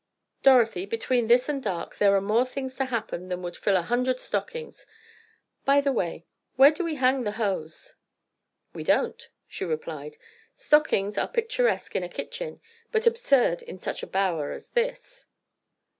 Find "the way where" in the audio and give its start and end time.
5.79-6.71